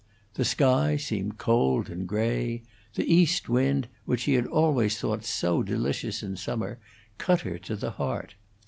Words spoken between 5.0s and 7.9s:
so delicious in summer, cut her to